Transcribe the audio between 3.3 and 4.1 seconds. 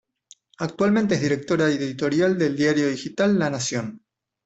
La Nación.